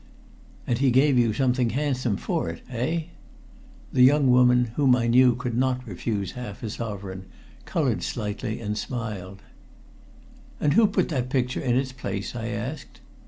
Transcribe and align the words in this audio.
"And 0.65 0.79
he 0.79 0.89
gave 0.89 1.19
you 1.19 1.31
something 1.31 1.69
handsome 1.69 2.17
for 2.17 2.49
it 2.49 2.63
eh?" 2.71 3.03
The 3.93 4.01
young 4.01 4.31
woman, 4.31 4.71
whom 4.75 4.95
I 4.95 5.05
knew 5.05 5.35
could 5.35 5.55
not 5.55 5.87
refuse 5.87 6.31
half 6.31 6.63
a 6.63 6.71
sovereign, 6.71 7.25
colored 7.65 8.01
slightly 8.01 8.59
and 8.59 8.75
smiled. 8.75 9.43
"And 10.59 10.73
who 10.73 10.87
put 10.87 11.09
that 11.09 11.29
picture 11.29 11.61
in 11.61 11.75
its 11.75 11.91
place?" 11.91 12.35
I 12.35 12.47
asked. 12.47 12.99